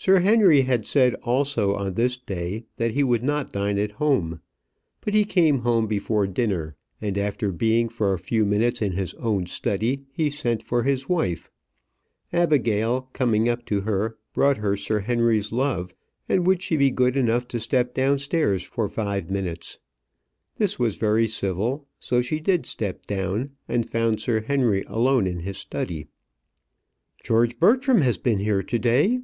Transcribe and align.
Sir 0.00 0.20
Henry 0.20 0.60
had 0.60 0.86
said 0.86 1.14
also 1.24 1.74
on 1.74 1.94
this 1.94 2.16
day 2.16 2.64
that 2.76 2.92
he 2.92 3.02
would 3.02 3.24
not 3.24 3.50
dine 3.52 3.78
at 3.80 3.90
home; 3.90 4.40
but 5.00 5.12
he 5.12 5.24
came 5.24 5.58
home 5.58 5.88
before 5.88 6.24
dinner; 6.28 6.76
and 7.00 7.18
after 7.18 7.50
being 7.50 7.88
for 7.88 8.12
a 8.12 8.18
few 8.18 8.46
minutes 8.46 8.80
in 8.80 8.92
his 8.92 9.12
own 9.14 9.46
study, 9.46 10.04
he 10.12 10.30
sent 10.30 10.62
for 10.62 10.84
his 10.84 11.08
wife. 11.08 11.50
Abigail, 12.32 13.08
coming 13.12 13.48
up 13.48 13.66
to 13.66 13.80
her, 13.80 14.16
brought 14.32 14.58
her 14.58 14.76
Sir 14.76 15.00
Henry's 15.00 15.50
love, 15.50 15.92
and 16.28 16.46
would 16.46 16.62
she 16.62 16.76
be 16.76 16.92
good 16.92 17.16
enough 17.16 17.48
to 17.48 17.58
step 17.58 17.92
downstairs 17.92 18.62
for 18.62 18.88
five 18.88 19.28
minutes? 19.28 19.78
This 20.58 20.78
was 20.78 20.96
very 20.96 21.26
civil; 21.26 21.88
so 21.98 22.22
she 22.22 22.38
did 22.38 22.66
step 22.66 23.04
down, 23.06 23.50
and 23.66 23.84
found 23.84 24.20
Sir 24.20 24.42
Henry 24.42 24.84
alone 24.86 25.26
in 25.26 25.40
his 25.40 25.58
study. 25.58 26.06
"George 27.24 27.58
Bertram 27.58 28.02
has 28.02 28.16
been 28.16 28.38
here 28.38 28.62
to 28.62 28.78
day?" 28.78 29.22